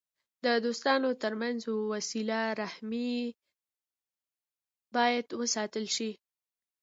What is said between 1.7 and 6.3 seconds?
وسیله رحمي باید وساتل سي.